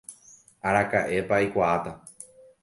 Araka'épa 0.67 1.35
aikuaáta. 1.39 1.91